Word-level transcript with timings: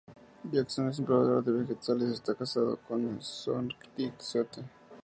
Jackson 0.51 0.87
es 0.89 0.97
un 0.97 1.05
productor 1.05 1.43
de 1.43 1.51
vegetales; 1.61 2.09
está 2.09 2.33
casado 2.33 2.75
con 2.87 3.21
Sookie 3.21 4.05
St. 4.17 4.63